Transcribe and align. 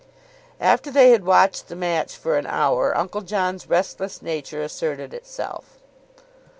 After 0.59 0.89
they 0.89 1.11
had 1.11 1.25
watched 1.27 1.67
the 1.67 1.75
match 1.75 2.15
for 2.15 2.35
an 2.35 2.47
hour, 2.47 2.97
Uncle 2.97 3.21
John's 3.21 3.69
restless 3.69 4.19
nature 4.19 4.63
asserted 4.63 5.13
itself. 5.13 5.77